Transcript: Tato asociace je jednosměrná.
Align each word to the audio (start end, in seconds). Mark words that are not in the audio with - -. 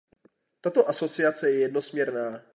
Tato 0.61 0.85
asociace 0.89 1.51
je 1.51 1.59
jednosměrná. 1.59 2.41